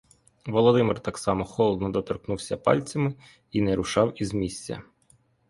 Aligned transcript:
Володимир 0.47 0.99
так 0.99 1.17
само 1.17 1.45
холодно 1.45 1.89
доторкнувся 1.89 2.57
пальцями 2.57 3.15
й 3.53 3.61
не 3.61 3.75
рушав 3.75 4.13
із 4.21 4.33
місця. 4.33 4.81